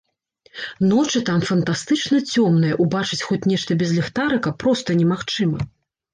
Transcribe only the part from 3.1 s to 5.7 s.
хоць нешта без ліхтарыка проста немагчыма.